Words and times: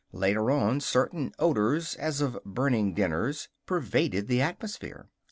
Later 0.13 0.49
on 0.49 0.79
certain 0.79 1.31
odors, 1.37 1.93
as 1.93 2.21
of 2.21 2.39
burning 2.43 2.95
dinners, 2.95 3.49
pervaded 3.67 4.27
the 4.27 4.41
atmosphere. 4.41 5.09